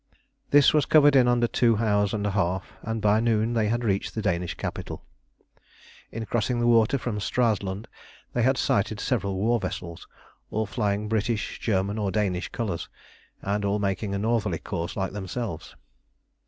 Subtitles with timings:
[0.49, 3.83] This was covered in under two hours and a half, and by noon they had
[3.83, 5.05] reached the Danish capital.
[6.11, 7.85] In crossing the water from Stralsund
[8.33, 10.07] they had sighted several war vessels,
[10.49, 12.89] all flying British, German, or Danish colours,
[13.43, 15.75] and all making a northerly course like themselves.